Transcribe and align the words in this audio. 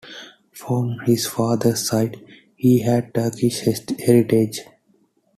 From 0.51 0.97
his 1.05 1.27
father's 1.27 1.87
side, 1.87 2.19
he 2.55 2.79
had 2.79 3.13
Turkish 3.13 3.59
heritage. 3.99 4.61